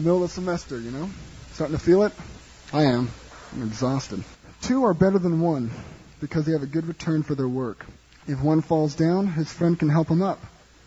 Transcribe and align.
the 0.00 0.08
middle 0.08 0.24
of 0.24 0.30
the 0.30 0.34
semester, 0.34 0.80
you 0.80 0.90
know? 0.90 1.10
Starting 1.52 1.76
to 1.76 1.82
feel 1.82 2.04
it? 2.04 2.12
I 2.72 2.84
am. 2.84 3.10
I'm 3.52 3.62
exhausted. 3.66 4.24
Two 4.62 4.84
are 4.84 4.94
better 4.94 5.18
than 5.18 5.40
one 5.40 5.70
because 6.20 6.46
they 6.46 6.52
have 6.52 6.62
a 6.62 6.66
good 6.66 6.86
return 6.86 7.22
for 7.22 7.34
their 7.34 7.48
work. 7.48 7.84
If 8.26 8.40
one 8.40 8.62
falls 8.62 8.94
down, 8.94 9.26
his 9.26 9.52
friend 9.52 9.78
can 9.78 9.90
help 9.90 10.08
him 10.08 10.22
up. 10.22 10.38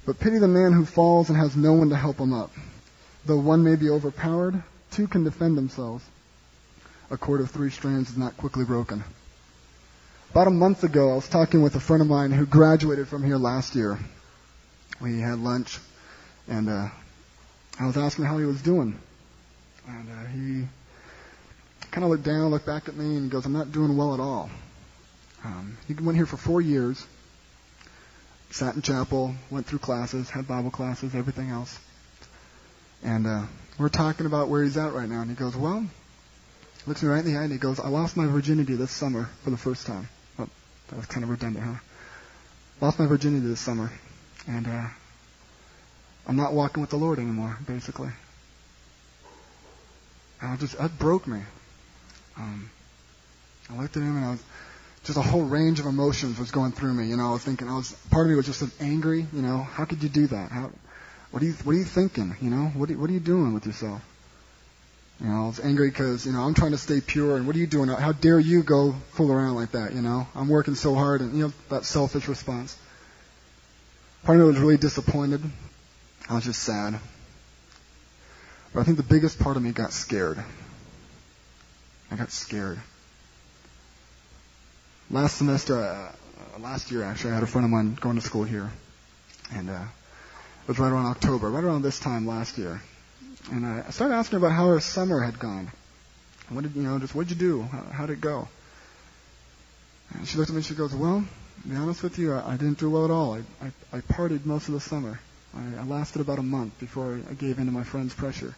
But 0.06 0.20
pity 0.20 0.40
the 0.40 0.48
man 0.48 0.74
who 0.74 0.86
falls 0.86 1.30
and 1.30 1.38
has 1.38 1.56
no 1.56 1.74
one 1.74 1.90
to 1.90 1.96
help 1.96 2.18
him 2.18 2.34
up. 2.34 2.52
Though 3.26 3.38
one 3.38 3.64
may 3.64 3.76
be 3.76 3.90
overpowered, 3.90 4.64
two 4.92 5.08
can 5.08 5.24
defend 5.24 5.58
themselves. 5.58 6.04
A 7.12 7.18
cord 7.18 7.42
of 7.42 7.52
three 7.52 7.70
strands 7.70 8.10
is 8.10 8.18
not 8.18 8.36
quickly 8.38 8.66
broken. 8.66 9.04
About 10.32 10.48
a 10.48 10.52
month 10.52 10.84
ago, 10.84 11.12
I 11.12 11.16
was 11.16 11.30
talking 11.30 11.62
with 11.62 11.76
a 11.76 11.80
friend 11.80 12.02
of 12.02 12.08
mine 12.08 12.32
who 12.32 12.48
graduated 12.48 13.08
from 13.08 13.24
here 13.24 13.38
last 13.38 13.76
year. 13.76 14.00
We 15.00 15.20
had 15.20 15.38
lunch, 15.38 15.78
and 16.48 16.68
uh, 16.68 16.90
I 17.80 17.88
was 17.88 17.98
asking 17.98 18.26
how 18.26 18.38
he 18.38 18.46
was 18.46 18.62
doing. 18.62 19.00
And 19.88 20.10
uh, 20.10 20.26
he 20.28 20.68
kind 21.92 22.04
of 22.04 22.10
looked 22.10 22.24
down, 22.24 22.50
looked 22.50 22.66
back 22.66 22.88
at 22.88 22.96
me, 22.96 23.18
and 23.18 23.30
goes, 23.30 23.46
I'm 23.46 23.54
not 23.54 23.72
doing 23.72 23.96
well 23.98 24.14
at 24.14 24.20
all. 24.20 24.50
Um, 25.44 25.78
he 25.88 25.94
went 25.94 26.16
here 26.16 26.26
for 26.26 26.38
four 26.38 26.62
years, 26.62 27.06
sat 28.50 28.76
in 28.76 28.82
chapel, 28.82 29.36
went 29.50 29.66
through 29.66 29.80
classes, 29.80 30.30
had 30.30 30.48
Bible 30.48 30.72
classes, 30.72 31.14
everything 31.16 31.50
else. 31.50 31.78
And 33.04 33.28
uh, 33.28 33.44
we're 33.78 33.90
talking 33.90 34.26
about 34.26 34.48
where 34.48 34.64
he's 34.64 34.78
at 34.78 34.94
right 34.94 35.10
now, 35.10 35.22
and 35.22 35.30
he 35.30 35.36
goes, 35.36 35.56
Well, 35.56 35.86
looks 36.86 37.04
me 37.04 37.10
right 37.10 37.26
in 37.26 37.32
the 37.32 37.38
eye, 37.38 37.44
and 37.44 37.52
he 37.52 37.58
goes, 37.58 37.80
I 37.80 37.90
lost 37.90 38.16
my 38.16 38.26
virginity 38.26 38.76
this 38.76 38.92
summer 38.92 39.30
for 39.44 39.50
the 39.50 39.58
first 39.58 39.86
time. 39.86 40.08
Oh, 40.40 40.48
that 40.88 40.96
was 40.96 41.06
kind 41.06 41.24
of 41.24 41.30
redundant, 41.30 41.66
huh? 41.66 41.76
Lost 42.80 43.00
my 43.00 43.06
virginity 43.06 43.46
this 43.46 43.60
summer, 43.60 43.92
and 44.48 44.66
uh, 44.66 44.88
I'm 46.28 46.36
not 46.38 46.54
walking 46.54 46.82
with 46.82 46.90
the 46.90 46.98
Lord 46.98 47.20
anymore, 47.20 47.58
basically. 47.68 48.10
And 50.44 50.52
I 50.52 50.58
just 50.58 50.78
that 50.78 51.00
broke 51.00 51.26
me. 51.26 51.40
Um, 52.38 52.70
I 53.70 53.82
looked 53.82 53.96
at 53.96 54.04
him, 54.04 54.18
and 54.18 54.26
I 54.26 54.32
was 54.32 54.44
just 55.06 55.18
a 55.18 55.22
whole 55.22 55.44
range 55.44 55.80
of 55.80 55.86
emotions 55.86 56.38
was 56.38 56.52
going 56.52 56.74
through 56.74 56.94
me. 56.94 57.08
You 57.08 57.16
know, 57.16 57.30
I 57.30 57.32
was 57.32 57.44
thinking, 57.44 57.70
I 57.70 57.76
was 57.76 57.94
part 58.12 58.26
of 58.26 58.30
me 58.30 58.36
was 58.36 58.46
just 58.46 58.82
angry. 58.82 59.26
You 59.32 59.42
know, 59.42 59.60
how 59.60 59.86
could 59.86 60.04
you 60.04 60.10
do 60.10 60.28
that? 60.28 60.52
How, 60.52 60.70
what 61.32 61.42
are 61.42 61.46
you, 61.46 61.54
what 61.64 61.74
are 61.74 61.78
you 61.78 61.86
thinking? 61.86 62.36
You 62.42 62.50
know, 62.50 62.66
what, 62.76 62.92
are, 62.92 62.98
what 62.98 63.10
are 63.10 63.14
you 63.14 63.22
doing 63.22 63.54
with 63.54 63.66
yourself? 63.66 64.02
You 65.22 65.28
know, 65.28 65.44
I 65.44 65.48
was 65.48 65.62
angry 65.62 65.90
because, 65.90 66.26
you 66.26 66.34
know, 66.34 66.42
I'm 66.42 66.54
trying 66.54 66.72
to 66.72 66.78
stay 66.78 67.00
pure 67.00 67.38
and 67.38 67.48
what 67.48 67.56
are 67.56 67.60
you 67.60 67.68
doing? 67.68 67.88
How 67.88 68.12
dare 68.12 68.40
you 68.40 68.64
go 68.64 68.94
fool 69.12 69.32
around 69.32 69.56
like 69.56 69.72
that, 69.72 69.94
you 69.94 70.02
know? 70.02 70.28
I'm 70.36 70.50
working 70.50 70.76
so 70.76 70.94
hard 70.94 71.22
and, 71.22 71.38
you 71.38 71.48
know, 71.48 71.54
that 71.70 71.86
selfish 71.86 72.28
response. 72.28 72.78
Part 74.24 74.40
of 74.40 74.46
me 74.46 74.52
was 74.52 74.60
really 74.60 74.78
disappointed. 74.78 75.42
I 76.30 76.36
was 76.36 76.44
just 76.44 76.64
sad. 76.64 77.00
But 78.74 78.82
I 78.82 78.84
think 78.84 78.98
the 78.98 79.04
biggest 79.04 79.40
part 79.40 79.56
of 79.56 79.64
me 79.64 79.72
got 79.72 79.94
scared. 79.94 80.44
I 82.12 82.16
got 82.16 82.32
scared. 82.32 82.80
Last 85.12 85.38
semester, 85.38 85.80
uh, 85.80 86.12
last 86.60 86.92
year 86.92 87.04
actually, 87.04 87.32
I 87.32 87.36
had 87.36 87.44
a 87.44 87.48
friend 87.48 87.66
of 87.66 87.72
mine 87.72 87.96
going 88.00 88.16
to 88.16 88.22
school 88.22 88.44
here. 88.44 88.72
And, 89.54 89.70
uh, 89.70 89.84
it 90.64 90.68
was 90.68 90.80
right 90.80 90.92
around 90.92 91.08
October, 91.08 91.50
right 91.50 91.64
around 91.64 91.82
this 91.82 92.00
time 92.00 92.26
last 92.26 92.58
year. 92.58 92.82
And 93.52 93.66
I 93.66 93.90
started 93.90 94.16
asking 94.16 94.38
about 94.38 94.54
how 94.54 94.68
her 94.68 94.80
summer 94.80 95.22
had 95.22 95.38
gone. 95.38 95.70
What 96.50 96.64
did 96.64 96.76
you 96.76 96.84
know? 96.84 96.98
Just 97.00 97.14
what'd 97.14 97.30
you 97.30 97.36
do? 97.36 97.64
How, 97.64 97.82
how 97.92 98.06
did 98.06 98.14
it 98.14 98.22
go? 98.22 98.48
And 100.14 100.28
she 100.28 100.38
looked 100.38 100.50
at 100.50 100.54
me 100.54 100.58
and 100.60 100.66
she 100.66 100.76
goes, 100.76 100.96
"Well, 100.96 101.26
to 101.64 101.68
be 101.68 101.76
honest 101.76 102.04
with 102.04 102.18
you, 102.18 102.34
I, 102.34 102.54
I 102.54 102.58
didn't 102.58 102.80
do 102.80 102.90
well 102.90 103.06
at 103.06 103.12
all. 103.12 103.36
I, 103.36 103.66
I, 103.66 103.98
I 103.98 104.02
partied 104.02 104.46
most 104.46 104.68
of 104.68 104.74
the 104.74 104.80
summer. 104.80 105.20
I, 105.56 105.82
I 105.82 105.84
lasted 105.84 106.22
about 106.22 106.40
a 106.40 106.44
month 106.44 106.80
before 106.80 107.20
I 107.30 107.34
gave 107.34 107.60
in 107.60 107.66
to 107.66 107.72
my 107.72 107.84
friend's 107.84 108.14
pressure. 108.14 108.56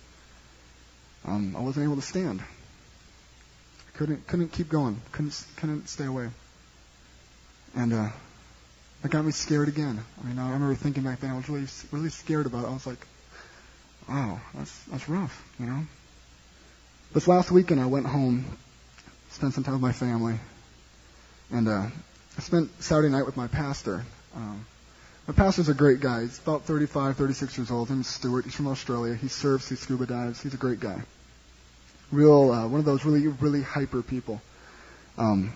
Um, 1.28 1.56
I 1.56 1.62
wasn't 1.62 1.86
able 1.86 1.96
to 1.96 2.02
stand. 2.02 2.42
I 2.42 3.98
couldn't 3.98 4.28
couldn't 4.28 4.52
keep 4.52 4.70
going. 4.70 5.02
Couldn't 5.12 5.46
couldn't 5.58 5.90
stay 5.90 6.06
away. 6.06 6.30
And 7.76 7.94
uh, 7.94 8.10
that 9.02 9.12
got 9.12 9.26
me 9.26 9.32
scared 9.32 9.68
again. 9.68 10.00
I 10.24 10.28
mean, 10.28 10.40
I 10.40 10.52
remember 10.52 10.74
thinking 10.76 11.04
back 11.04 11.20
then, 11.20 11.30
I 11.30 11.36
was 11.36 11.50
really, 11.50 11.68
really 11.92 12.10
scared 12.10 12.46
about 12.46 12.64
it. 12.64 12.70
I 12.70 12.74
was 12.74 12.88
like, 12.88 13.06
wow, 14.10 14.40
that's, 14.54 14.84
that's 14.86 15.10
rough, 15.10 15.44
you 15.60 15.66
know? 15.66 15.82
This 17.14 17.28
last 17.28 17.52
weekend, 17.52 17.80
I 17.82 17.86
went 17.86 18.06
home, 18.06 18.46
spent 19.30 19.54
some 19.54 19.64
time 19.64 19.74
with 19.74 19.82
my 19.82 19.92
family, 19.92 20.40
and 21.52 21.68
uh, 21.68 21.88
I 22.38 22.42
spent 22.42 22.82
Saturday 22.82 23.10
night 23.10 23.26
with 23.26 23.38
my 23.38 23.48
pastor. 23.48 24.04
Um, 24.36 24.66
my 25.28 25.34
pastor's 25.34 25.70
a 25.70 25.74
great 25.74 26.00
guy. 26.00 26.22
He's 26.22 26.40
about 26.40 26.64
35, 26.64 27.18
36 27.18 27.58
years 27.58 27.72
old. 27.72 27.88
His 27.88 27.96
name's 27.96 28.08
Stuart. 28.08 28.46
He's 28.46 28.56
from 28.56 28.68
Australia. 28.68 29.16
He 29.16 29.28
surfs, 29.28 29.70
he 29.70 29.76
scuba 29.76 30.06
dives. 30.06 30.42
He's 30.42 30.54
a 30.54 30.58
great 30.58 30.80
guy. 30.80 31.02
Real, 32.12 32.52
uh, 32.52 32.68
one 32.68 32.80
of 32.80 32.86
those 32.86 33.04
really, 33.04 33.28
really 33.28 33.64
hyper 33.64 34.04
people. 34.04 34.42
Um, 35.18 35.54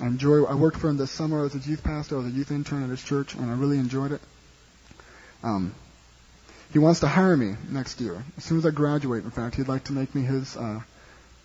I 0.00 0.06
enjoy. 0.06 0.44
I 0.44 0.54
worked 0.54 0.78
for 0.78 0.88
him 0.88 0.96
this 0.96 1.10
summer 1.10 1.44
as 1.44 1.54
a 1.54 1.58
youth 1.58 1.82
pastor. 1.82 2.16
I 2.16 2.18
was 2.18 2.26
a 2.26 2.30
youth 2.30 2.50
intern 2.50 2.84
at 2.84 2.90
his 2.90 3.02
church, 3.02 3.34
and 3.34 3.50
I 3.50 3.54
really 3.54 3.78
enjoyed 3.78 4.12
it. 4.12 4.20
Um, 5.42 5.74
he 6.72 6.78
wants 6.78 7.00
to 7.00 7.08
hire 7.08 7.36
me 7.36 7.56
next 7.70 8.00
year. 8.00 8.22
As 8.36 8.44
soon 8.44 8.58
as 8.58 8.66
I 8.66 8.70
graduate, 8.70 9.24
in 9.24 9.30
fact, 9.30 9.56
he'd 9.56 9.68
like 9.68 9.84
to 9.84 9.92
make 9.92 10.14
me 10.14 10.22
his 10.22 10.56
uh, 10.56 10.80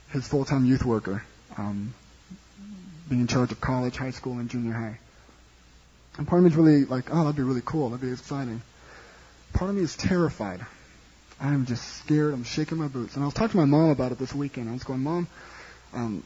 his 0.10 0.28
full-time 0.28 0.66
youth 0.66 0.84
worker, 0.84 1.24
um, 1.58 1.94
being 3.10 3.22
in 3.22 3.28
charge 3.28 3.52
of 3.52 3.62
college, 3.62 3.98
high 3.98 4.12
school, 4.12 4.40
and 4.40 4.50
junior 4.50 4.74
high. 4.74 5.00
And 6.18 6.28
part 6.28 6.40
of 6.40 6.44
me 6.44 6.52
is 6.52 6.56
really 6.56 6.86
like, 6.86 7.10
oh, 7.12 7.24
that'd 7.24 7.36
be 7.36 7.44
really 7.44 7.62
cool. 7.64 7.90
That'd 7.90 8.06
be 8.06 8.12
exciting. 8.12 8.62
Part 9.54 9.70
of 9.70 9.76
me 9.76 9.84
is 9.84 9.96
terrified. 9.96 10.66
I'm 11.40 11.66
just 11.66 11.84
scared. 11.98 12.34
I'm 12.34 12.44
shaking 12.44 12.78
my 12.78 12.88
boots. 12.88 13.16
And 13.16 13.24
I 13.24 13.26
was 13.26 13.34
talking 13.34 13.52
to 13.52 13.58
my 13.58 13.66
mom 13.66 13.90
about 13.90 14.12
it 14.12 14.20
this 14.20 14.34
weekend. 14.34 14.70
I 14.70 14.74
was 14.74 14.84
going, 14.84 15.02
Mom, 15.02 15.28
um, 15.94 16.24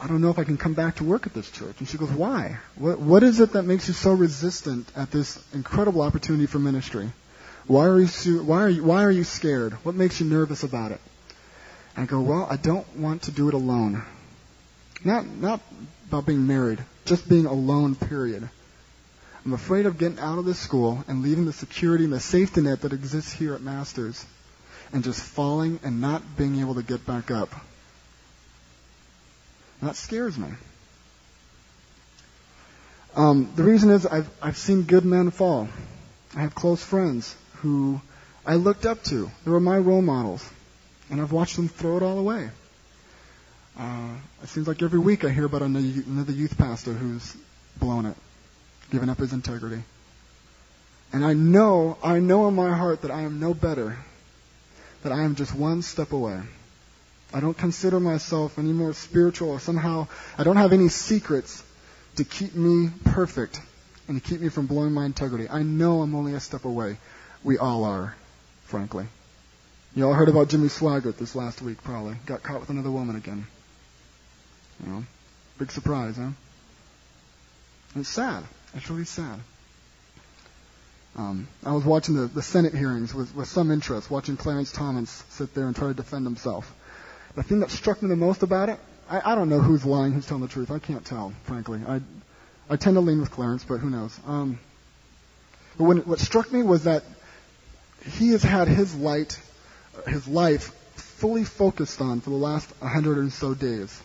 I 0.00 0.06
don't 0.06 0.20
know 0.20 0.30
if 0.30 0.38
I 0.38 0.44
can 0.44 0.58
come 0.58 0.74
back 0.74 0.96
to 0.96 1.04
work 1.04 1.26
at 1.26 1.34
this 1.34 1.50
church. 1.50 1.76
And 1.78 1.88
she 1.88 1.96
goes, 1.98 2.10
Why? 2.10 2.58
What, 2.76 2.98
what 2.98 3.22
is 3.22 3.40
it 3.40 3.52
that 3.52 3.62
makes 3.62 3.88
you 3.88 3.94
so 3.94 4.12
resistant 4.12 4.90
at 4.94 5.10
this 5.10 5.42
incredible 5.54 6.02
opportunity 6.02 6.46
for 6.46 6.58
ministry? 6.58 7.10
Why 7.66 7.86
are 7.86 8.00
you, 8.00 8.42
why 8.42 8.62
are 8.62 8.68
you, 8.68 8.84
why 8.84 9.04
are 9.04 9.10
you 9.10 9.24
scared? 9.24 9.72
What 9.84 9.94
makes 9.94 10.20
you 10.20 10.26
nervous 10.26 10.62
about 10.62 10.92
it? 10.92 11.00
And 11.96 12.04
I 12.04 12.06
go, 12.06 12.20
Well, 12.20 12.46
I 12.48 12.56
don't 12.56 12.86
want 12.96 13.22
to 13.22 13.30
do 13.30 13.48
it 13.48 13.54
alone. 13.54 14.02
Not, 15.04 15.26
not 15.26 15.60
about 16.08 16.26
being 16.26 16.46
married, 16.46 16.84
just 17.04 17.28
being 17.28 17.46
alone, 17.46 17.94
period. 17.94 18.48
I'm 19.44 19.52
afraid 19.52 19.86
of 19.86 19.98
getting 19.98 20.18
out 20.18 20.38
of 20.38 20.44
this 20.44 20.58
school 20.58 21.04
and 21.08 21.22
leaving 21.22 21.46
the 21.46 21.52
security 21.52 22.04
and 22.04 22.12
the 22.12 22.20
safety 22.20 22.60
net 22.60 22.82
that 22.82 22.92
exists 22.92 23.32
here 23.32 23.54
at 23.54 23.62
Masters 23.62 24.24
and 24.92 25.04
just 25.04 25.22
falling 25.22 25.78
and 25.82 26.00
not 26.00 26.22
being 26.36 26.60
able 26.60 26.74
to 26.74 26.82
get 26.82 27.06
back 27.06 27.30
up. 27.30 27.48
That 29.82 29.96
scares 29.96 30.36
me. 30.36 30.48
Um, 33.14 33.50
the 33.56 33.62
reason 33.62 33.90
is 33.90 34.06
I've, 34.06 34.28
I've 34.42 34.56
seen 34.56 34.82
good 34.82 35.04
men 35.04 35.30
fall. 35.30 35.68
I 36.34 36.40
have 36.40 36.54
close 36.54 36.82
friends 36.82 37.34
who 37.56 38.00
I 38.46 38.56
looked 38.56 38.86
up 38.86 39.02
to. 39.04 39.30
They 39.44 39.50
were 39.50 39.60
my 39.60 39.78
role 39.78 40.02
models. 40.02 40.48
And 41.10 41.20
I've 41.20 41.32
watched 41.32 41.56
them 41.56 41.68
throw 41.68 41.96
it 41.96 42.02
all 42.02 42.18
away. 42.18 42.50
Uh, 43.78 44.10
it 44.42 44.48
seems 44.48 44.66
like 44.66 44.82
every 44.82 44.98
week 44.98 45.24
I 45.24 45.30
hear 45.30 45.46
about 45.46 45.62
another 45.62 46.32
youth 46.32 46.58
pastor 46.58 46.92
who's 46.92 47.36
blown 47.78 48.06
it, 48.06 48.16
given 48.90 49.08
up 49.08 49.18
his 49.18 49.32
integrity. 49.32 49.82
And 51.12 51.24
I 51.24 51.32
know, 51.32 51.96
I 52.02 52.20
know 52.20 52.48
in 52.48 52.54
my 52.54 52.76
heart 52.76 53.02
that 53.02 53.10
I 53.10 53.22
am 53.22 53.40
no 53.40 53.54
better, 53.54 53.96
that 55.02 55.12
I 55.12 55.22
am 55.22 55.34
just 55.34 55.54
one 55.54 55.82
step 55.82 56.12
away. 56.12 56.40
I 57.32 57.40
don't 57.40 57.56
consider 57.56 58.00
myself 58.00 58.58
any 58.58 58.72
more 58.72 58.94
spiritual 58.94 59.50
or 59.50 59.60
somehow 59.60 60.08
I 60.38 60.44
don't 60.44 60.56
have 60.56 60.72
any 60.72 60.88
secrets 60.88 61.62
to 62.16 62.24
keep 62.24 62.54
me 62.54 62.90
perfect 63.04 63.60
and 64.06 64.22
to 64.22 64.28
keep 64.28 64.40
me 64.40 64.48
from 64.48 64.66
blowing 64.66 64.92
my 64.92 65.04
integrity. 65.04 65.48
I 65.48 65.62
know 65.62 66.00
I'm 66.02 66.14
only 66.14 66.34
a 66.34 66.40
step 66.40 66.64
away. 66.64 66.96
We 67.44 67.58
all 67.58 67.84
are, 67.84 68.16
frankly. 68.64 69.06
You 69.94 70.06
all 70.06 70.14
heard 70.14 70.28
about 70.28 70.48
Jimmy 70.48 70.68
Swaggart 70.68 71.16
this 71.16 71.34
last 71.34 71.60
week, 71.62 71.82
probably. 71.82 72.16
Got 72.26 72.42
caught 72.42 72.60
with 72.60 72.70
another 72.70 72.90
woman 72.90 73.16
again. 73.16 73.46
You 74.84 74.92
know, 74.92 75.04
big 75.58 75.70
surprise, 75.70 76.16
huh? 76.16 76.30
It's 77.96 78.08
sad. 78.08 78.44
It's 78.74 78.90
really 78.90 79.04
sad. 79.04 79.40
Um, 81.16 81.48
I 81.64 81.72
was 81.72 81.84
watching 81.84 82.14
the, 82.14 82.26
the 82.26 82.42
Senate 82.42 82.74
hearings 82.74 83.12
with, 83.12 83.34
with 83.34 83.48
some 83.48 83.70
interest, 83.70 84.10
watching 84.10 84.36
Clarence 84.36 84.70
Thomas 84.70 85.24
sit 85.30 85.54
there 85.54 85.66
and 85.66 85.74
try 85.74 85.88
to 85.88 85.94
defend 85.94 86.24
himself. 86.24 86.72
The 87.34 87.42
thing 87.42 87.60
that 87.60 87.70
struck 87.70 88.02
me 88.02 88.08
the 88.08 88.16
most 88.16 88.42
about 88.42 88.68
it, 88.68 88.78
I, 89.10 89.32
I 89.32 89.34
don't 89.34 89.48
know 89.48 89.60
who's 89.60 89.84
lying, 89.84 90.12
who's 90.12 90.26
telling 90.26 90.42
the 90.42 90.48
truth. 90.48 90.70
I 90.70 90.78
can't 90.78 91.04
tell, 91.04 91.32
frankly. 91.44 91.80
I, 91.86 92.00
I 92.70 92.76
tend 92.76 92.94
to 92.94 93.00
lean 93.00 93.20
with 93.20 93.30
Clarence, 93.30 93.64
but 93.64 93.78
who 93.78 93.90
knows? 93.90 94.18
Um, 94.26 94.60
but 95.76 95.84
when, 95.84 95.98
what 95.98 96.20
struck 96.20 96.52
me 96.52 96.62
was 96.62 96.84
that 96.84 97.02
he 98.18 98.28
has 98.30 98.42
had 98.42 98.68
his 98.68 98.94
light, 98.94 99.40
his 100.06 100.28
life 100.28 100.72
fully 100.94 101.44
focused 101.44 102.00
on 102.00 102.20
for 102.20 102.30
the 102.30 102.36
last 102.36 102.72
hundred 102.80 103.18
or 103.18 103.30
so 103.30 103.54
days. 103.54 104.00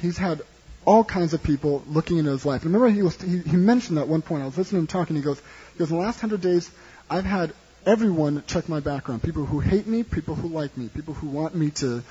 He's 0.00 0.18
had 0.18 0.42
all 0.86 1.04
kinds 1.04 1.34
of 1.34 1.42
people 1.42 1.82
looking 1.88 2.18
into 2.18 2.30
his 2.30 2.46
life. 2.46 2.64
Remember, 2.64 2.88
he 2.88 3.02
was 3.02 3.20
he, 3.20 3.38
he 3.38 3.56
mentioned 3.56 3.98
at 3.98 4.08
one 4.08 4.22
point. 4.22 4.42
I 4.42 4.46
was 4.46 4.56
listening 4.56 4.86
to 4.86 4.98
him 4.98 5.00
talking. 5.00 5.16
He 5.16 5.22
goes, 5.22 5.40
he 5.72 5.78
goes, 5.78 5.90
in 5.90 5.96
the 5.96 6.02
last 6.02 6.20
hundred 6.20 6.40
days, 6.40 6.70
I've 7.10 7.24
had 7.24 7.52
everyone 7.84 8.42
check 8.46 8.68
my 8.68 8.80
background. 8.80 9.22
People 9.22 9.44
who 9.44 9.60
hate 9.60 9.86
me, 9.86 10.04
people 10.04 10.34
who 10.34 10.48
like 10.48 10.76
me, 10.76 10.88
people 10.88 11.14
who 11.14 11.28
want 11.28 11.54
me 11.54 11.70
to 11.70 12.02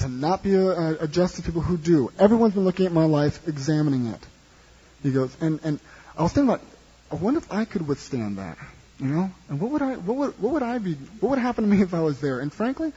to 0.00 0.08
not 0.08 0.42
be 0.42 0.54
a, 0.54 0.96
adjusted, 0.98 1.44
people 1.44 1.62
who 1.62 1.76
do. 1.76 2.12
Everyone's 2.18 2.54
been 2.54 2.64
looking 2.64 2.86
at 2.86 2.92
my 2.92 3.04
life, 3.04 3.46
examining 3.46 4.06
it. 4.08 4.20
He 5.02 5.12
goes, 5.12 5.34
and 5.40 5.60
and 5.62 5.80
I 6.18 6.22
was 6.22 6.32
thinking 6.32 6.50
about, 6.50 6.62
I 7.12 7.14
wonder 7.14 7.38
if 7.38 7.52
I 7.52 7.64
could 7.64 7.86
withstand 7.86 8.38
that, 8.38 8.58
you 8.98 9.06
know? 9.06 9.30
And 9.48 9.60
what 9.60 9.70
would 9.70 9.82
I, 9.82 9.94
what 9.96 10.16
would, 10.16 10.40
what 10.40 10.52
would 10.54 10.62
I 10.62 10.78
be, 10.78 10.94
what 11.20 11.30
would 11.30 11.38
happen 11.38 11.64
to 11.64 11.70
me 11.70 11.82
if 11.82 11.94
I 11.94 12.00
was 12.00 12.20
there? 12.20 12.40
And 12.40 12.52
frankly, 12.52 12.92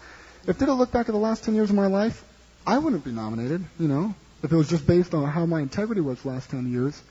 if 0.48 0.58
they 0.58 0.66
look 0.66 0.92
back 0.92 1.10
at 1.10 1.12
the 1.12 1.20
last 1.20 1.44
ten 1.44 1.54
years 1.54 1.70
of 1.70 1.76
my 1.76 1.88
life, 1.88 2.24
I 2.66 2.78
wouldn't 2.78 3.04
be 3.04 3.12
nominated, 3.12 3.64
you 3.80 3.88
know? 3.88 4.16
If 4.42 4.52
it 4.52 4.56
was 4.56 4.70
just 4.70 4.88
based 4.88 5.14
on 5.14 5.28
how 5.28 5.46
my 5.46 5.62
integrity 5.62 6.02
was 6.02 6.22
the 6.22 6.30
last 6.30 6.50
ten 6.50 6.72
years, 6.72 7.02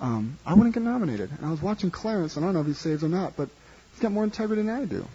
um, 0.00 0.38
I 0.46 0.54
wouldn't 0.54 0.74
get 0.74 0.84
nominated. 0.84 1.30
And 1.36 1.46
I 1.46 1.50
was 1.50 1.60
watching 1.60 1.90
Clarence, 1.90 2.36
and 2.36 2.44
I 2.44 2.48
don't 2.48 2.54
know 2.54 2.60
if 2.60 2.66
he's 2.66 2.78
saved 2.78 3.02
or 3.02 3.08
not, 3.08 3.36
but 3.36 3.48
he's 3.92 4.00
got 4.00 4.12
more 4.12 4.24
integrity 4.24 4.62
than 4.62 4.70
I 4.70 4.84
do. 4.84 5.06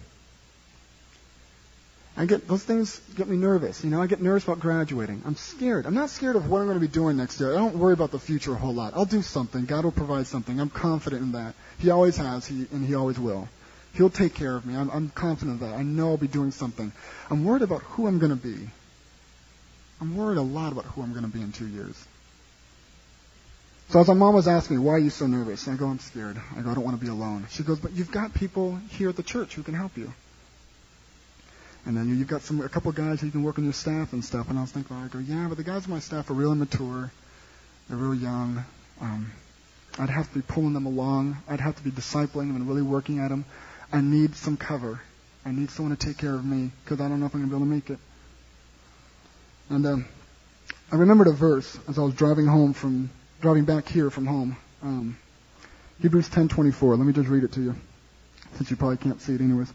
I 2.16 2.26
get 2.26 2.46
those 2.46 2.62
things 2.62 3.00
get 3.16 3.26
me 3.28 3.36
nervous. 3.36 3.82
You 3.82 3.90
know, 3.90 4.00
I 4.00 4.06
get 4.06 4.22
nervous 4.22 4.44
about 4.44 4.60
graduating. 4.60 5.22
I'm 5.26 5.34
scared. 5.34 5.84
I'm 5.84 5.94
not 5.94 6.10
scared 6.10 6.36
of 6.36 6.48
what 6.48 6.60
I'm 6.60 6.66
going 6.66 6.78
to 6.78 6.86
be 6.86 6.92
doing 6.92 7.16
next 7.16 7.40
year. 7.40 7.52
I 7.52 7.56
don't 7.56 7.76
worry 7.76 7.92
about 7.92 8.12
the 8.12 8.20
future 8.20 8.52
a 8.52 8.56
whole 8.56 8.74
lot. 8.74 8.92
I'll 8.94 9.04
do 9.04 9.20
something. 9.20 9.64
God 9.64 9.84
will 9.84 9.90
provide 9.90 10.28
something. 10.28 10.60
I'm 10.60 10.70
confident 10.70 11.22
in 11.22 11.32
that. 11.32 11.54
He 11.78 11.90
always 11.90 12.16
has, 12.16 12.46
he, 12.46 12.66
and 12.70 12.86
He 12.86 12.94
always 12.94 13.18
will. 13.18 13.48
He'll 13.94 14.10
take 14.10 14.34
care 14.34 14.54
of 14.54 14.64
me. 14.64 14.76
I'm, 14.76 14.90
I'm 14.90 15.08
confident 15.10 15.60
of 15.60 15.68
that. 15.68 15.76
I 15.76 15.82
know 15.82 16.10
I'll 16.10 16.16
be 16.16 16.28
doing 16.28 16.52
something. 16.52 16.92
I'm 17.30 17.44
worried 17.44 17.62
about 17.62 17.82
who 17.82 18.06
I'm 18.06 18.20
going 18.20 18.30
to 18.30 18.36
be. 18.36 18.68
I'm 20.00 20.16
worried 20.16 20.38
a 20.38 20.42
lot 20.42 20.72
about 20.72 20.84
who 20.86 21.02
I'm 21.02 21.12
going 21.12 21.24
to 21.24 21.30
be 21.30 21.40
in 21.40 21.52
two 21.52 21.66
years. 21.66 22.06
So 23.90 24.00
as 24.00 24.08
my 24.08 24.14
mom 24.14 24.34
was 24.34 24.48
asking 24.48 24.78
me, 24.78 24.82
why 24.82 24.94
are 24.94 24.98
you 24.98 25.10
so 25.10 25.26
nervous? 25.26 25.66
And 25.66 25.76
I 25.76 25.78
go, 25.78 25.86
I'm 25.86 25.98
scared. 25.98 26.40
I 26.56 26.62
go, 26.62 26.70
I 26.70 26.74
don't 26.74 26.84
want 26.84 26.98
to 26.98 27.04
be 27.04 27.10
alone. 27.10 27.46
She 27.50 27.62
goes, 27.62 27.78
but 27.78 27.92
you've 27.92 28.10
got 28.10 28.34
people 28.34 28.78
here 28.90 29.08
at 29.08 29.16
the 29.16 29.22
church 29.22 29.54
who 29.54 29.62
can 29.62 29.74
help 29.74 29.96
you. 29.96 30.12
And 31.86 31.96
then 31.96 32.08
you've 32.08 32.28
got 32.28 32.40
some 32.40 32.60
a 32.62 32.68
couple 32.68 32.90
guys 32.92 33.20
who 33.20 33.30
can 33.30 33.42
work 33.42 33.58
on 33.58 33.64
your 33.64 33.74
staff 33.74 34.14
and 34.14 34.24
stuff. 34.24 34.48
And 34.48 34.58
I 34.58 34.62
was 34.62 34.72
thinking, 34.72 34.96
I 34.96 35.06
go, 35.08 35.18
yeah, 35.18 35.46
but 35.48 35.58
the 35.58 35.64
guys 35.64 35.84
on 35.84 35.90
my 35.90 35.98
staff 35.98 36.30
are 36.30 36.34
real 36.34 36.52
immature. 36.52 37.12
They're 37.88 37.98
real 37.98 38.14
young. 38.14 38.64
Um, 39.00 39.30
I'd 39.98 40.08
have 40.08 40.28
to 40.28 40.34
be 40.34 40.42
pulling 40.42 40.72
them 40.72 40.86
along. 40.86 41.36
I'd 41.46 41.60
have 41.60 41.76
to 41.76 41.84
be 41.84 41.90
discipling 41.90 42.48
them 42.48 42.56
and 42.56 42.66
really 42.66 42.82
working 42.82 43.18
at 43.18 43.28
them. 43.28 43.44
I 43.92 44.00
need 44.00 44.34
some 44.34 44.56
cover. 44.56 45.00
I 45.44 45.52
need 45.52 45.70
someone 45.70 45.94
to 45.94 46.06
take 46.06 46.16
care 46.16 46.34
of 46.34 46.44
me 46.44 46.70
because 46.82 47.00
I 47.00 47.08
don't 47.08 47.20
know 47.20 47.26
if 47.26 47.34
I'm 47.34 47.40
going 47.40 47.50
to 47.50 47.56
be 47.56 47.62
able 47.62 47.66
to 47.66 47.74
make 47.74 47.90
it. 47.90 47.98
And 49.70 49.86
um, 49.86 50.04
I 50.92 50.96
remembered 50.96 51.26
a 51.26 51.32
verse 51.32 51.78
as 51.88 51.98
I 51.98 52.02
was 52.02 52.14
driving 52.14 52.46
home 52.46 52.74
from 52.74 53.10
driving 53.40 53.64
back 53.64 53.88
here 53.88 54.10
from 54.10 54.26
home. 54.26 54.56
Um, 54.82 55.18
Hebrews 56.00 56.28
10:24. 56.28 56.98
Let 56.98 57.06
me 57.06 57.12
just 57.12 57.28
read 57.28 57.44
it 57.44 57.52
to 57.52 57.62
you, 57.62 57.74
since 58.56 58.70
you 58.70 58.76
probably 58.76 58.98
can't 58.98 59.20
see 59.20 59.34
it 59.34 59.40
anyways. 59.40 59.72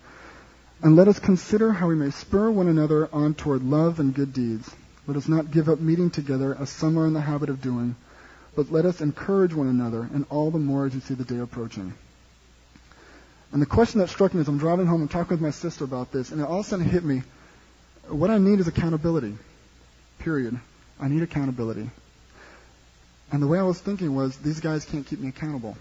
And 0.81 0.95
let 0.95 1.07
us 1.07 1.19
consider 1.19 1.73
how 1.73 1.87
we 1.87 1.95
may 1.95 2.11
spur 2.11 2.49
one 2.49 2.67
another 2.67 3.09
on 3.11 3.33
toward 3.33 3.63
love 3.63 3.99
and 3.99 4.13
good 4.13 4.31
deeds. 4.31 4.69
Let 5.07 5.17
us 5.17 5.27
not 5.27 5.51
give 5.51 5.67
up 5.67 5.79
meeting 5.79 6.09
together 6.11 6.55
as 6.59 6.69
some 6.69 6.97
are 6.97 7.07
in 7.07 7.13
the 7.13 7.21
habit 7.21 7.49
of 7.49 7.61
doing, 7.61 7.95
but 8.55 8.71
let 8.71 8.85
us 8.85 9.01
encourage 9.01 9.53
one 9.53 9.67
another, 9.67 10.07
and 10.13 10.25
all 10.29 10.51
the 10.51 10.59
more 10.59 10.85
as 10.85 10.93
you 10.93 11.01
see 11.01 11.15
the 11.15 11.23
day 11.23 11.39
approaching. 11.39 11.93
And 13.51 13.61
the 13.61 13.65
question 13.65 13.99
that 13.99 14.09
struck 14.09 14.33
me 14.33 14.41
as 14.41 14.47
I'm 14.47 14.59
driving 14.59 14.85
home 14.85 15.01
and 15.01 15.09
talking 15.09 15.31
with 15.31 15.41
my 15.41 15.49
sister 15.49 15.83
about 15.83 16.11
this, 16.11 16.31
and 16.31 16.39
it 16.39 16.43
all 16.43 16.59
of 16.59 16.65
a 16.65 16.69
sudden 16.69 16.85
hit 16.85 17.03
me, 17.03 17.23
what 18.07 18.29
I 18.29 18.37
need 18.37 18.59
is 18.59 18.67
accountability. 18.67 19.35
Period. 20.19 20.59
I 20.99 21.07
need 21.07 21.23
accountability. 21.23 21.89
And 23.31 23.41
the 23.41 23.47
way 23.47 23.59
I 23.59 23.63
was 23.63 23.79
thinking 23.79 24.15
was, 24.15 24.35
these 24.37 24.59
guys 24.59 24.85
can't 24.85 25.05
keep 25.05 25.19
me 25.19 25.29
accountable. 25.29 25.77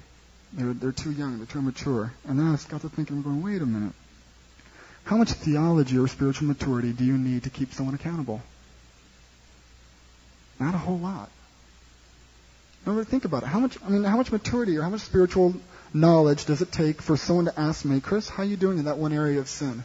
They're, 0.52 0.72
they're 0.72 0.92
too 0.92 1.10
young, 1.10 1.38
they're 1.38 1.46
too 1.46 1.58
immature. 1.58 2.12
And 2.26 2.38
then 2.38 2.46
I 2.46 2.70
got 2.70 2.82
to 2.82 2.88
thinking, 2.88 3.16
I'm 3.16 3.22
going, 3.22 3.42
wait 3.42 3.62
a 3.62 3.66
minute. 3.66 3.92
How 5.04 5.16
much 5.16 5.32
theology 5.32 5.98
or 5.98 6.06
spiritual 6.08 6.48
maturity 6.48 6.92
do 6.92 7.04
you 7.04 7.16
need 7.16 7.44
to 7.44 7.50
keep 7.50 7.72
someone 7.72 7.94
accountable? 7.94 8.42
Not 10.60 10.74
a 10.74 10.78
whole 10.78 10.98
lot. 10.98 11.30
Now, 12.86 13.02
think 13.04 13.24
about 13.24 13.42
it. 13.42 13.46
How 13.46 13.60
much, 13.60 13.78
I 13.84 13.90
mean, 13.90 14.04
how 14.04 14.16
much 14.16 14.32
maturity 14.32 14.76
or 14.76 14.82
how 14.82 14.90
much 14.90 15.02
spiritual 15.02 15.54
knowledge 15.92 16.44
does 16.44 16.62
it 16.62 16.72
take 16.72 17.02
for 17.02 17.16
someone 17.16 17.46
to 17.46 17.58
ask 17.58 17.84
me, 17.84 18.00
Chris, 18.00 18.28
how 18.28 18.42
are 18.42 18.46
you 18.46 18.56
doing 18.56 18.78
in 18.78 18.84
that 18.84 18.98
one 18.98 19.12
area 19.12 19.40
of 19.40 19.48
sin? 19.48 19.84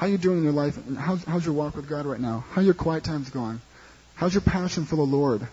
How 0.00 0.06
are 0.06 0.08
you 0.08 0.16
doing 0.16 0.38
in 0.38 0.44
your 0.44 0.54
life? 0.54 0.78
How's, 0.96 1.22
how's 1.24 1.44
your 1.44 1.54
walk 1.54 1.76
with 1.76 1.86
God 1.86 2.06
right 2.06 2.18
now? 2.18 2.42
How 2.52 2.62
are 2.62 2.64
your 2.64 2.72
quiet 2.72 3.04
times 3.04 3.28
going? 3.28 3.60
How's 4.14 4.32
your 4.32 4.40
passion 4.40 4.86
for 4.86 4.96
the 4.96 5.02
Lord? 5.02 5.46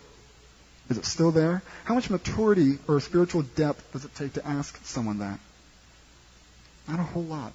Is 0.90 0.98
it 0.98 1.04
still 1.04 1.32
there? 1.32 1.62
How 1.84 1.96
much 1.96 2.10
maturity 2.10 2.80
or 2.88 3.02
spiritual 3.02 3.42
depth 3.42 3.92
does 3.92 4.06
it 4.06 4.16
take 4.16 4.36
to 4.36 4.48
ask 4.48 4.80
someone 4.86 5.20
that? 5.20 5.38
Not 6.88 7.02
a 7.02 7.04
whole 7.04 7.26
lot. 7.26 7.52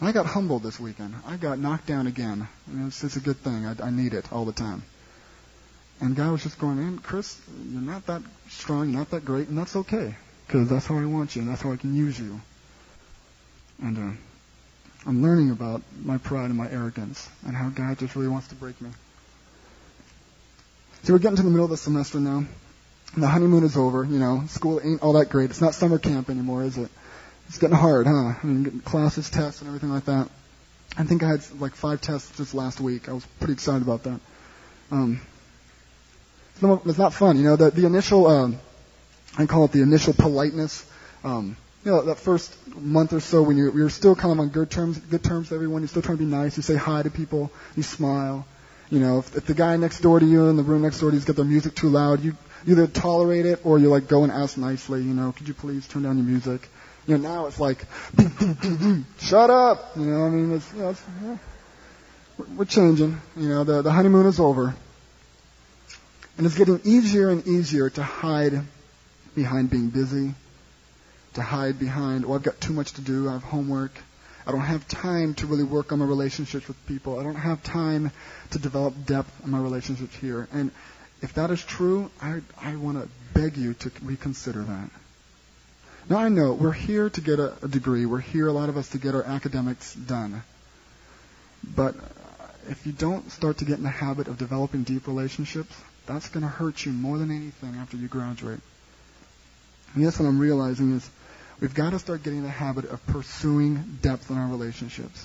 And 0.00 0.08
I 0.10 0.12
got 0.12 0.26
humbled 0.26 0.64
this 0.64 0.78
weekend. 0.78 1.14
I 1.26 1.38
got 1.38 1.58
knocked 1.58 1.86
down 1.86 2.06
again. 2.06 2.46
Mean, 2.66 2.88
it's, 2.88 3.02
it's 3.02 3.16
a 3.16 3.20
good 3.20 3.38
thing. 3.38 3.64
I, 3.64 3.86
I 3.86 3.90
need 3.90 4.12
it 4.12 4.30
all 4.34 4.44
the 4.44 4.52
time. 4.52 4.82
And 6.02 6.14
God 6.14 6.32
was 6.32 6.42
just 6.42 6.58
going, 6.58 6.76
man, 6.76 6.98
Chris, 6.98 7.40
you're 7.70 7.80
not 7.80 8.04
that 8.04 8.20
strong, 8.50 8.90
you're 8.90 8.98
not 8.98 9.08
that 9.12 9.24
great, 9.24 9.48
and 9.48 9.56
that's 9.56 9.76
okay. 9.76 10.14
Because 10.46 10.68
that's 10.68 10.84
how 10.84 10.98
I 10.98 11.06
want 11.06 11.36
you, 11.36 11.40
and 11.40 11.50
that's 11.50 11.62
how 11.62 11.72
I 11.72 11.76
can 11.76 11.96
use 11.96 12.20
you. 12.20 12.38
And 13.82 13.96
uh, 13.96 14.16
I'm 15.06 15.22
learning 15.22 15.50
about 15.50 15.82
my 16.02 16.18
pride 16.18 16.46
and 16.46 16.56
my 16.56 16.70
arrogance, 16.70 17.28
and 17.46 17.56
how 17.56 17.68
God 17.70 17.98
just 17.98 18.14
really 18.14 18.28
wants 18.28 18.48
to 18.48 18.54
break 18.54 18.80
me. 18.80 18.90
So 21.02 21.12
we're 21.12 21.18
getting 21.18 21.36
to 21.36 21.42
the 21.42 21.50
middle 21.50 21.64
of 21.64 21.70
the 21.70 21.76
semester 21.76 22.20
now. 22.20 22.44
The 23.16 23.26
honeymoon 23.26 23.64
is 23.64 23.76
over, 23.76 24.04
you 24.04 24.18
know. 24.18 24.44
School 24.46 24.80
ain't 24.82 25.02
all 25.02 25.14
that 25.14 25.28
great. 25.28 25.50
It's 25.50 25.60
not 25.60 25.74
summer 25.74 25.98
camp 25.98 26.30
anymore, 26.30 26.62
is 26.62 26.78
it? 26.78 26.90
It's 27.48 27.58
getting 27.58 27.76
hard, 27.76 28.06
huh? 28.06 28.34
I 28.42 28.46
mean, 28.46 28.80
classes, 28.80 29.28
tests, 29.28 29.60
and 29.60 29.68
everything 29.68 29.90
like 29.90 30.04
that. 30.04 30.28
I 30.96 31.04
think 31.04 31.22
I 31.22 31.28
had 31.28 31.60
like 31.60 31.74
five 31.74 32.00
tests 32.00 32.36
just 32.36 32.54
last 32.54 32.80
week. 32.80 33.08
I 33.08 33.12
was 33.12 33.26
pretty 33.38 33.54
excited 33.54 33.82
about 33.82 34.04
that. 34.04 34.20
Um, 34.90 35.20
it's 36.62 36.98
not 36.98 37.12
fun, 37.12 37.36
you 37.36 37.44
know. 37.44 37.56
The 37.56 37.70
the 37.70 37.86
initial, 37.86 38.26
um, 38.26 38.58
I 39.36 39.46
call 39.46 39.64
it 39.64 39.72
the 39.72 39.82
initial 39.82 40.12
politeness. 40.12 40.84
Um, 41.24 41.56
you 41.84 41.90
know, 41.90 42.02
that 42.02 42.18
first 42.18 42.54
month 42.76 43.12
or 43.12 43.20
so 43.20 43.42
when 43.42 43.56
you're, 43.56 43.76
you're 43.76 43.90
still 43.90 44.14
kind 44.14 44.32
of 44.32 44.40
on 44.40 44.48
good 44.50 44.70
terms, 44.70 44.98
good 44.98 45.24
terms 45.24 45.50
with 45.50 45.56
everyone. 45.56 45.82
You're 45.82 45.88
still 45.88 46.02
trying 46.02 46.18
to 46.18 46.24
be 46.24 46.30
nice. 46.30 46.56
You 46.56 46.62
say 46.62 46.76
hi 46.76 47.02
to 47.02 47.10
people. 47.10 47.50
You 47.76 47.82
smile. 47.82 48.46
You 48.90 49.00
know, 49.00 49.18
if, 49.18 49.36
if 49.36 49.46
the 49.46 49.54
guy 49.54 49.76
next 49.76 50.00
door 50.00 50.20
to 50.20 50.26
you 50.26 50.48
in 50.48 50.56
the 50.56 50.62
room 50.62 50.82
next 50.82 51.00
door 51.00 51.10
to 51.10 51.16
you's 51.16 51.24
got 51.24 51.36
their 51.36 51.44
music 51.44 51.74
too 51.74 51.88
loud, 51.88 52.22
you 52.22 52.36
either 52.66 52.86
tolerate 52.86 53.46
it 53.46 53.60
or 53.64 53.78
you 53.78 53.88
like 53.88 54.06
go 54.06 54.22
and 54.22 54.30
ask 54.30 54.56
nicely. 54.56 55.02
You 55.02 55.14
know, 55.14 55.32
could 55.32 55.48
you 55.48 55.54
please 55.54 55.88
turn 55.88 56.02
down 56.02 56.18
your 56.18 56.26
music? 56.26 56.68
You 57.06 57.18
know, 57.18 57.28
now 57.28 57.46
it's 57.46 57.58
like, 57.58 57.84
shut 59.18 59.50
up. 59.50 59.96
You 59.96 60.04
know, 60.04 60.24
I 60.24 60.28
mean, 60.28 60.52
it's, 60.52 60.72
you 60.72 60.80
know, 60.80 60.90
it's, 60.90 61.02
yeah, 61.24 61.36
we're 62.56 62.64
changing. 62.64 63.20
You 63.36 63.48
know, 63.48 63.64
the, 63.64 63.82
the 63.82 63.90
honeymoon 63.90 64.26
is 64.26 64.38
over. 64.38 64.74
And 66.38 66.46
it's 66.46 66.56
getting 66.56 66.80
easier 66.84 67.28
and 67.30 67.46
easier 67.46 67.90
to 67.90 68.02
hide 68.02 68.62
behind 69.34 69.70
being 69.70 69.88
busy, 69.88 70.34
to 71.34 71.42
hide 71.42 71.78
behind, 71.78 72.24
oh, 72.26 72.34
I've 72.34 72.42
got 72.42 72.60
too 72.60 72.72
much 72.72 72.92
to 72.94 73.00
do, 73.00 73.28
I 73.28 73.32
have 73.32 73.42
homework. 73.42 73.92
I 74.46 74.50
don't 74.50 74.60
have 74.60 74.86
time 74.88 75.34
to 75.34 75.46
really 75.46 75.64
work 75.64 75.92
on 75.92 76.00
my 76.00 76.04
relationships 76.04 76.66
with 76.66 76.86
people. 76.86 77.18
I 77.18 77.22
don't 77.22 77.36
have 77.36 77.62
time 77.62 78.10
to 78.50 78.58
develop 78.58 79.06
depth 79.06 79.30
in 79.44 79.50
my 79.50 79.60
relationships 79.60 80.16
here. 80.16 80.48
And 80.52 80.72
if 81.20 81.34
that 81.34 81.50
is 81.50 81.62
true, 81.64 82.10
I, 82.20 82.40
I 82.60 82.74
want 82.74 83.00
to 83.00 83.08
beg 83.38 83.56
you 83.56 83.74
to 83.74 83.92
reconsider 84.02 84.62
that. 84.62 84.90
Now 86.10 86.18
I 86.18 86.28
know 86.28 86.52
we're 86.52 86.72
here 86.72 87.08
to 87.10 87.20
get 87.20 87.38
a, 87.38 87.54
a 87.62 87.68
degree. 87.68 88.04
We're 88.06 88.18
here, 88.18 88.48
a 88.48 88.52
lot 88.52 88.68
of 88.68 88.76
us, 88.76 88.88
to 88.90 88.98
get 88.98 89.14
our 89.14 89.22
academics 89.22 89.94
done. 89.94 90.42
But 91.62 91.94
if 92.68 92.84
you 92.84 92.92
don't 92.92 93.30
start 93.30 93.58
to 93.58 93.64
get 93.64 93.78
in 93.78 93.84
the 93.84 93.90
habit 93.90 94.26
of 94.26 94.38
developing 94.38 94.82
deep 94.82 95.06
relationships, 95.06 95.74
that's 96.06 96.28
going 96.28 96.42
to 96.42 96.48
hurt 96.48 96.84
you 96.84 96.92
more 96.92 97.18
than 97.18 97.30
anything 97.30 97.76
after 97.76 97.96
you 97.96 98.08
graduate. 98.08 98.60
And 99.94 100.04
that's 100.04 100.18
what 100.18 100.26
I'm 100.26 100.40
realizing 100.40 100.96
is 100.96 101.08
we've 101.62 101.74
got 101.74 101.90
to 101.90 101.98
start 102.00 102.24
getting 102.24 102.40
in 102.40 102.44
the 102.44 102.50
habit 102.50 102.86
of 102.86 103.06
pursuing 103.06 103.98
depth 104.02 104.30
in 104.30 104.36
our 104.36 104.48
relationships. 104.48 105.24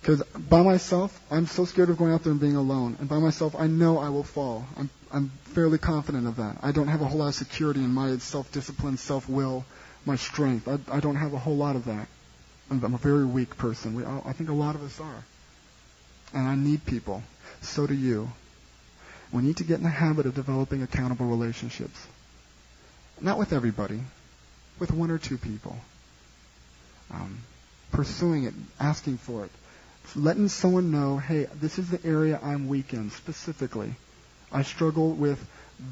Because 0.00 0.22
by 0.22 0.62
myself, 0.62 1.20
I'm 1.30 1.46
so 1.46 1.64
scared 1.64 1.90
of 1.90 1.98
going 1.98 2.12
out 2.12 2.22
there 2.22 2.30
and 2.30 2.40
being 2.40 2.54
alone. 2.54 2.96
And 3.00 3.08
by 3.08 3.18
myself, 3.18 3.56
I 3.58 3.66
know 3.66 3.98
I 3.98 4.08
will 4.08 4.22
fall. 4.22 4.64
I'm, 4.78 4.88
I'm 5.12 5.30
fairly 5.52 5.78
confident 5.78 6.28
of 6.28 6.36
that. 6.36 6.58
I 6.62 6.70
don't 6.70 6.86
have 6.86 7.02
a 7.02 7.06
whole 7.06 7.18
lot 7.18 7.28
of 7.28 7.34
security 7.34 7.80
in 7.80 7.90
my 7.90 8.16
self-discipline, 8.18 8.96
self-will, 8.98 9.64
my 10.06 10.14
strength. 10.14 10.68
I, 10.68 10.78
I 10.96 11.00
don't 11.00 11.16
have 11.16 11.34
a 11.34 11.38
whole 11.38 11.56
lot 11.56 11.74
of 11.74 11.86
that. 11.86 12.06
I'm, 12.70 12.82
I'm 12.84 12.94
a 12.94 12.98
very 12.98 13.24
weak 13.24 13.58
person. 13.58 13.94
We 13.94 14.04
I 14.04 14.32
think 14.32 14.48
a 14.48 14.54
lot 14.54 14.76
of 14.76 14.84
us 14.84 15.00
are. 15.00 15.24
And 16.32 16.46
I 16.46 16.54
need 16.54 16.86
people. 16.86 17.24
So 17.62 17.88
do 17.88 17.94
you. 17.94 18.30
We 19.32 19.42
need 19.42 19.56
to 19.56 19.64
get 19.64 19.78
in 19.78 19.82
the 19.82 19.90
habit 19.90 20.24
of 20.26 20.36
developing 20.36 20.82
accountable 20.82 21.26
relationships. 21.26 22.06
Not 23.20 23.38
with 23.38 23.52
everybody, 23.52 24.00
with 24.80 24.90
one 24.90 25.10
or 25.10 25.18
two 25.18 25.38
people. 25.38 25.76
Um, 27.12 27.38
pursuing 27.92 28.44
it, 28.44 28.54
asking 28.78 29.18
for 29.18 29.44
it, 29.44 29.50
letting 30.16 30.48
someone 30.48 30.90
know, 30.90 31.18
hey, 31.18 31.46
this 31.54 31.78
is 31.78 31.90
the 31.90 32.04
area 32.04 32.40
I'm 32.42 32.68
weak 32.68 32.92
in 32.92 33.10
specifically. 33.10 33.94
I 34.52 34.62
struggle 34.62 35.12
with 35.12 35.44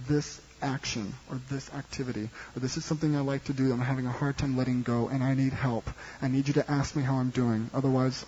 this 0.09 0.40
action 0.61 1.14
or 1.30 1.40
this 1.50 1.73
activity 1.73 2.28
or 2.57 2.61
this 2.61 2.76
is 2.76 2.85
something 2.85 3.14
I 3.14 3.21
like 3.21 3.45
to 3.45 3.52
do 3.52 3.73
I'm 3.73 3.80
having 3.80 4.07
a 4.07 4.12
hard 4.12 4.37
time 4.37 4.57
letting 4.57 4.83
go 4.83 5.09
and 5.09 5.23
I 5.23 5.35
need 5.35 5.52
help. 5.52 5.88
I 6.21 6.28
need 6.28 6.49
you 6.49 6.54
to 6.54 6.71
ask 6.71 6.97
me 6.97 7.02
how 7.02 7.16
I'm 7.16 7.30
doing. 7.30 7.71
Otherwise, 7.73 8.25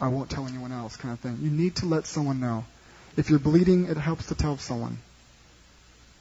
I 0.00 0.08
won't 0.08 0.30
tell 0.30 0.46
anyone 0.46 0.72
else 0.72 0.96
kind 0.96 1.12
of 1.12 1.20
thing. 1.20 1.38
You 1.42 1.50
need 1.50 1.76
to 1.76 1.86
let 1.86 2.06
someone 2.06 2.40
know. 2.40 2.64
If 3.16 3.30
you're 3.30 3.38
bleeding, 3.38 3.86
it 3.86 3.96
helps 3.96 4.26
to 4.26 4.34
tell 4.34 4.56
someone. 4.58 4.98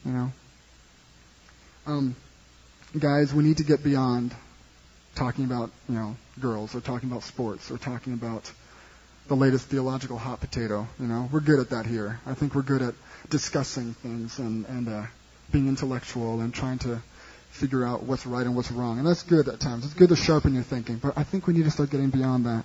You 0.04 0.12
know? 0.12 0.32
Um, 1.86 2.16
guys, 2.96 3.34
we 3.34 3.44
need 3.44 3.58
to 3.58 3.64
get 3.64 3.84
beyond 3.84 4.34
talking 5.16 5.46
about, 5.46 5.72
you 5.90 5.96
know, 5.96 6.16
girls 6.40 6.76
or 6.76 6.82
talking 6.82 7.10
about 7.10 7.24
sports 7.24 7.72
or 7.72 7.78
talking 7.78 8.14
about 8.14 8.50
the 9.28 9.36
latest 9.36 9.68
theological 9.68 10.18
hot 10.18 10.40
potato. 10.40 10.88
You 11.00 11.08
know, 11.08 11.28
we're 11.32 11.42
good 11.42 11.60
at 11.60 11.72
that 11.72 11.86
here. 11.86 12.20
I 12.26 12.34
think 12.34 12.56
we're 12.56 12.62
good 12.62 12.82
at 12.82 12.94
discussing 13.30 13.94
things 13.94 14.40
and 14.40 14.66
and 14.68 14.88
uh, 14.88 15.04
being 15.52 15.68
intellectual 15.68 16.40
and 16.40 16.54
trying 16.54 16.80
to 16.80 17.02
figure 17.50 17.84
out 17.84 18.04
what's 18.04 18.26
right 18.26 18.46
and 18.46 18.56
what's 18.56 18.72
wrong. 18.72 19.00
And 19.00 19.08
that's 19.08 19.24
good 19.24 19.48
at 19.48 19.60
times. 19.60 19.86
It's 19.86 19.94
good 19.94 20.10
to 20.10 20.16
sharpen 20.16 20.54
your 20.54 20.64
thinking. 20.64 20.98
But 20.98 21.18
I 21.18 21.24
think 21.24 21.48
we 21.48 21.54
need 21.54 21.66
to 21.66 21.72
start 21.72 21.90
getting 21.90 22.10
beyond 22.10 22.46
that. 22.46 22.64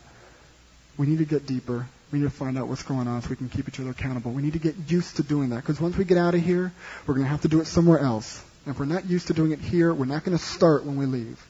We 0.99 1.07
need 1.07 1.19
to 1.19 1.25
get 1.25 1.47
deeper. 1.47 1.87
We 2.13 2.19
need 2.19 2.27
to 2.27 2.31
find 2.31 2.59
out 2.59 2.69
what's 2.69 2.83
going 2.83 3.09
on 3.09 3.23
so 3.23 3.31
we 3.31 3.37
can 3.37 3.49
keep 3.49 3.69
each 3.69 3.81
other 3.81 3.91
accountable. 3.91 4.33
We 4.33 4.43
need 4.43 4.53
to 4.53 4.59
get 4.59 4.75
used 4.89 5.17
to 5.17 5.23
doing 5.23 5.51
that 5.51 5.57
because 5.57 5.81
once 5.81 5.97
we 5.97 6.05
get 6.05 6.19
out 6.19 6.35
of 6.35 6.43
here, 6.43 6.73
we're 7.07 7.15
going 7.15 7.25
to 7.25 7.31
have 7.31 7.41
to 7.43 7.49
do 7.49 7.61
it 7.61 7.67
somewhere 7.67 7.99
else. 7.99 8.45
And 8.65 8.75
if 8.75 8.79
we're 8.79 8.87
not 8.87 9.07
used 9.07 9.27
to 9.27 9.35
doing 9.35 9.53
it 9.53 9.59
here, 9.59 9.93
we're 9.93 10.07
not 10.07 10.25
going 10.25 10.37
to 10.37 10.43
start 10.43 10.85
when 10.85 10.97
we 10.97 11.07
leave. 11.07 11.45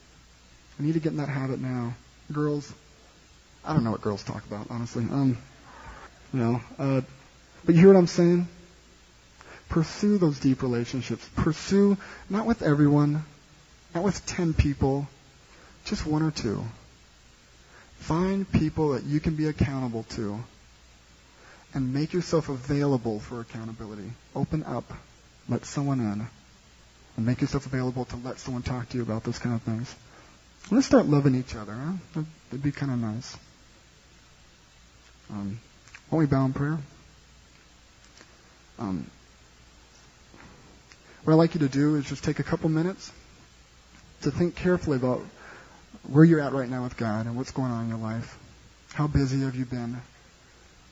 We 0.78 0.87
need 0.87 0.95
to 0.95 1.00
get 1.00 1.12
in 1.12 1.19
that 1.19 1.28
habit 1.28 1.61
now. 1.61 1.95
Girls, 2.33 2.73
I 3.64 3.75
don't 3.75 3.85
know 3.85 3.90
what 3.90 4.00
girls 4.00 4.23
talk 4.23 4.45
about, 4.47 4.69
honestly. 4.71 5.04
Um, 5.04 5.37
you 6.33 6.40
know, 6.40 6.61
uh, 6.78 7.00
but 7.64 7.75
you 7.75 7.81
hear 7.81 7.92
what 7.92 7.99
I'm 7.99 8.07
saying? 8.07 8.49
Pursue 9.69 10.19
those 10.19 10.38
deep 10.38 10.62
relationships. 10.62 11.28
Pursue, 11.37 11.97
not 12.31 12.47
with 12.47 12.62
everyone, 12.62 13.25
not 13.95 14.04
with 14.04 14.25
10 14.26 14.54
people, 14.54 15.07
just 15.85 16.07
one 16.07 16.23
or 16.23 16.31
two. 16.31 16.64
Find 17.99 18.50
people 18.50 18.90
that 18.90 19.04
you 19.04 19.21
can 19.21 19.37
be 19.37 19.47
accountable 19.47 20.04
to 20.11 20.42
and 21.75 21.95
make 21.95 22.12
yourself 22.12 22.49
available 22.49 23.21
for 23.21 23.40
accountability. 23.40 24.11
Open 24.35 24.64
up. 24.64 24.92
Let 25.49 25.64
someone 25.64 26.00
in. 26.00 26.26
And 27.16 27.26
make 27.26 27.40
yourself 27.40 27.66
available 27.66 28.04
to 28.07 28.16
let 28.16 28.38
someone 28.38 28.62
talk 28.62 28.88
to 28.90 28.97
you 28.97 29.02
about 29.02 29.25
those 29.25 29.38
kind 29.38 29.54
of 29.54 29.62
things. 29.62 29.95
Let's 30.71 30.87
start 30.87 31.07
loving 31.07 31.35
each 31.35 31.54
other. 31.54 31.75
Huh? 31.75 32.23
That'd 32.50 32.62
be 32.62 32.73
kind 32.73 32.92
of 32.92 32.99
nice. 32.99 33.37
Um, 35.31 35.61
why 36.09 36.16
don't 36.16 36.21
we 36.21 36.26
bow 36.26 36.45
in 36.47 36.52
prayer? 36.52 36.78
Um, 38.78 39.07
what 41.25 41.35
I'd 41.35 41.37
like 41.37 41.54
you 41.54 41.61
to 41.61 41.69
do 41.69 41.97
is 41.97 42.09
just 42.09 42.25
take 42.25 42.38
a 42.38 42.42
couple 42.42 42.69
minutes 42.69 43.12
to 44.23 44.31
think 44.31 44.57
carefully 44.57 44.97
about 44.97 45.23
where 46.09 46.25
you're 46.25 46.40
at 46.40 46.52
right 46.52 46.69
now 46.69 46.83
with 46.83 46.97
God 46.97 47.26
and 47.26 47.37
what's 47.37 47.52
going 47.52 47.71
on 47.71 47.85
in 47.85 47.88
your 47.90 47.99
life. 47.99 48.38
How 48.92 49.07
busy 49.07 49.40
have 49.40 49.54
you 49.54 49.64
been? 49.64 50.00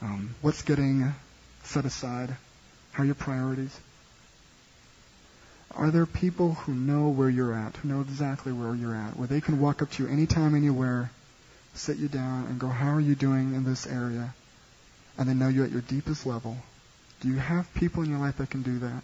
Um, 0.03 0.35
what's 0.41 0.63
getting 0.63 1.13
set 1.65 1.85
aside? 1.85 2.37
How 2.93 3.03
are 3.03 3.07
your 3.07 3.15
priorities? 3.15 3.79
Are 5.75 5.91
there 5.91 6.07
people 6.07 6.55
who 6.55 6.75
know 6.75 7.09
where 7.09 7.29
you're 7.29 7.53
at, 7.53 7.77
who 7.77 7.89
know 7.89 8.01
exactly 8.01 8.53
where 8.53 8.75
you're 8.75 8.95
at, 8.95 9.17
where 9.17 9.29
they 9.29 9.41
can 9.41 9.61
walk 9.61 9.83
up 9.83 9.91
to 9.93 10.03
you 10.03 10.09
anytime, 10.09 10.55
anywhere, 10.55 11.11
sit 11.75 11.97
you 11.97 12.09
down, 12.09 12.47
and 12.47 12.59
go, 12.59 12.69
How 12.69 12.93
are 12.95 13.01
you 13.01 13.15
doing 13.15 13.55
in 13.55 13.65
this 13.65 13.87
area? 13.87 14.35
And 15.17 15.29
they 15.29 15.35
know 15.35 15.49
you 15.49 15.65
at 15.65 15.71
your 15.71 15.83
deepest 15.83 16.27
level. 16.27 16.57
Do 17.21 17.29
you 17.29 17.37
have 17.37 17.73
people 17.75 18.03
in 18.03 18.11
your 18.11 18.19
life 18.19 18.39
that 18.39 18.51
can 18.51 18.63
do 18.63 18.79
that? 18.81 19.03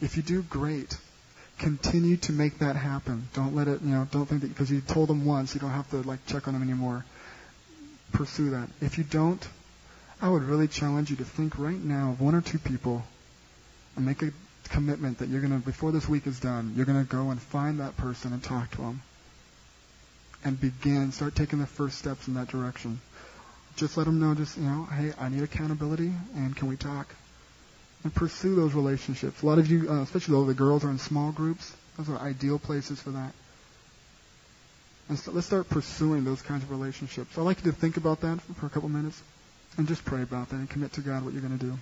If 0.00 0.16
you 0.16 0.22
do, 0.22 0.42
great 0.42 0.96
continue 1.58 2.16
to 2.18 2.32
make 2.32 2.58
that 2.58 2.76
happen. 2.76 3.28
Don't 3.34 3.54
let 3.54 3.68
it, 3.68 3.80
you 3.82 3.90
know, 3.90 4.06
don't 4.10 4.26
think 4.26 4.42
that 4.42 4.48
because 4.48 4.70
you 4.70 4.80
told 4.80 5.08
them 5.08 5.24
once, 5.24 5.54
you 5.54 5.60
don't 5.60 5.70
have 5.70 5.88
to 5.90 6.02
like 6.02 6.24
check 6.26 6.46
on 6.48 6.54
them 6.54 6.62
anymore. 6.62 7.04
Pursue 8.12 8.50
that. 8.50 8.68
If 8.80 8.98
you 8.98 9.04
don't, 9.04 9.46
I 10.20 10.28
would 10.28 10.42
really 10.42 10.68
challenge 10.68 11.10
you 11.10 11.16
to 11.16 11.24
think 11.24 11.58
right 11.58 11.82
now 11.82 12.10
of 12.10 12.20
one 12.20 12.34
or 12.34 12.40
two 12.40 12.58
people 12.58 13.04
and 13.96 14.06
make 14.06 14.22
a 14.22 14.32
commitment 14.66 15.18
that 15.18 15.28
you're 15.28 15.40
going 15.40 15.52
to, 15.52 15.64
before 15.64 15.92
this 15.92 16.08
week 16.08 16.26
is 16.26 16.40
done, 16.40 16.74
you're 16.76 16.86
going 16.86 17.04
to 17.04 17.10
go 17.10 17.30
and 17.30 17.40
find 17.40 17.80
that 17.80 17.96
person 17.96 18.32
and 18.32 18.42
talk 18.42 18.70
to 18.72 18.78
them. 18.78 19.02
And 20.44 20.60
begin, 20.60 21.12
start 21.12 21.34
taking 21.34 21.58
the 21.58 21.66
first 21.66 21.98
steps 21.98 22.28
in 22.28 22.34
that 22.34 22.48
direction. 22.48 23.00
Just 23.76 23.96
let 23.96 24.06
them 24.06 24.20
know, 24.20 24.34
just, 24.34 24.56
you 24.56 24.64
know, 24.64 24.84
hey, 24.84 25.12
I 25.18 25.28
need 25.28 25.42
accountability 25.42 26.12
and 26.34 26.54
can 26.56 26.68
we 26.68 26.76
talk? 26.76 27.14
and 28.06 28.14
pursue 28.14 28.54
those 28.54 28.72
relationships. 28.72 29.42
A 29.42 29.46
lot 29.46 29.58
of 29.58 29.68
you, 29.68 29.90
uh, 29.90 30.02
especially 30.02 30.32
though 30.32 30.44
the 30.44 30.54
girls, 30.54 30.84
are 30.84 30.90
in 30.90 30.98
small 30.98 31.32
groups. 31.32 31.74
Those 31.98 32.08
are 32.08 32.18
ideal 32.18 32.58
places 32.58 33.00
for 33.00 33.10
that. 33.10 33.32
And 35.08 35.18
so 35.18 35.32
let's 35.32 35.48
start 35.48 35.68
pursuing 35.68 36.24
those 36.24 36.40
kinds 36.40 36.62
of 36.62 36.70
relationships. 36.70 37.36
I'd 37.36 37.42
like 37.42 37.64
you 37.64 37.72
to 37.72 37.76
think 37.76 37.96
about 37.96 38.20
that 38.20 38.40
for 38.60 38.66
a 38.66 38.68
couple 38.68 38.88
minutes 38.88 39.20
and 39.76 39.88
just 39.88 40.04
pray 40.04 40.22
about 40.22 40.50
that 40.50 40.56
and 40.56 40.70
commit 40.70 40.92
to 40.94 41.00
God 41.00 41.24
what 41.24 41.32
you're 41.32 41.42
going 41.42 41.58
to 41.58 41.64
do. 41.64 41.76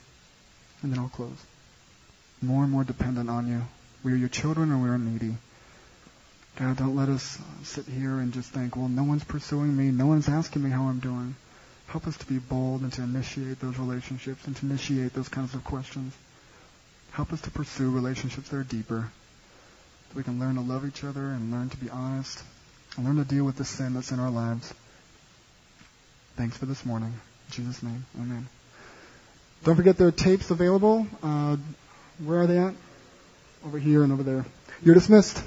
And 0.83 0.93
then 0.93 0.99
I'll 0.99 1.09
close. 1.11 1.37
More 2.45 2.63
and 2.63 2.73
more 2.73 2.85
dependent 2.85 3.31
on 3.31 3.49
you. 3.49 3.63
We 4.03 4.13
are 4.13 4.17
your 4.17 4.29
children 4.29 4.71
and 4.71 4.83
we 4.83 4.89
are 4.91 4.99
needy. 4.99 5.37
God, 6.57 6.77
don't 6.77 6.95
let 6.95 7.09
us 7.09 7.39
sit 7.65 7.87
here 7.87 8.19
and 8.19 8.33
just 8.33 8.51
think, 8.51 8.77
well, 8.77 8.89
no 8.89 9.03
one's 9.03 9.25
pursuing 9.25 9.77
me. 9.77 9.91
No 9.91 10.07
one's 10.07 10.29
asking 10.29 10.63
me 10.63 10.71
how 10.71 10.85
I'm 10.85 11.01
doing. 11.01 11.35
Help 11.87 12.07
us 12.07 12.17
to 12.19 12.27
be 12.27 12.39
bold 12.39 12.83
and 12.83 12.93
to 12.93 13.03
initiate 13.03 13.61
those 13.61 13.79
relationships 13.79 14.47
and 14.47 14.55
to 14.57 14.67
initiate 14.67 15.15
those 15.15 15.29
kinds 15.29 15.55
of 15.55 15.65
questions. 15.65 16.15
Help 17.13 17.33
us 17.33 17.41
to 17.43 17.51
pursue 17.51 17.91
relationships 17.91 18.51
that 18.51 18.57
are 18.57 18.65
deeper. 18.65 19.09
That 20.09 20.17
we 20.17 20.23
can 20.23 20.39
learn 20.39 20.57
to 20.57 20.61
love 20.61 20.87
each 20.87 21.03
other 21.03 21.23
and 21.23 21.51
learn 21.51 21.71
to 21.71 21.77
be 21.77 21.91
honest 21.91 22.43
and 22.97 23.05
learn 23.07 23.17
to 23.17 23.25
deal 23.25 23.45
with 23.45 23.57
the 23.57 23.65
sin 23.65 23.95
that's 23.95 24.13
in 24.13 24.21
our 24.21 24.31
lives. 24.31 24.73
Thanks 26.37 26.57
for 26.57 26.67
this 26.67 26.85
morning. 26.85 27.13
In 27.49 27.53
Jesus' 27.53 27.83
name, 27.83 28.05
amen. 28.17 28.49
Don't 29.65 29.77
forget 29.77 29.97
there 29.97 30.09
are 30.09 30.13
tapes 30.13 30.51
available. 30.51 31.07
Uh, 31.23 31.57
where 32.19 32.41
are 32.41 32.47
they 32.47 32.59
at? 32.59 32.75
Over 33.67 33.79
here 33.79 34.03
and 34.03 34.13
over 34.13 34.23
there. 34.23 34.45
You're 34.83 34.95
dismissed. 34.95 35.43